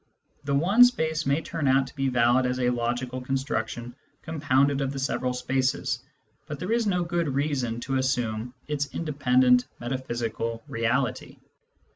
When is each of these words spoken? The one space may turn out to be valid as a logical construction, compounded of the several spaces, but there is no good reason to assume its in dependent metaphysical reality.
The 0.45 0.55
one 0.55 0.83
space 0.83 1.27
may 1.27 1.41
turn 1.41 1.67
out 1.67 1.85
to 1.85 1.95
be 1.95 2.07
valid 2.07 2.47
as 2.47 2.59
a 2.59 2.71
logical 2.71 3.21
construction, 3.21 3.95
compounded 4.23 4.81
of 4.81 4.91
the 4.91 4.97
several 4.97 5.31
spaces, 5.31 5.99
but 6.47 6.57
there 6.57 6.71
is 6.71 6.87
no 6.87 7.03
good 7.03 7.27
reason 7.29 7.79
to 7.81 7.97
assume 7.97 8.55
its 8.67 8.87
in 8.87 9.05
dependent 9.05 9.67
metaphysical 9.79 10.63
reality. 10.67 11.37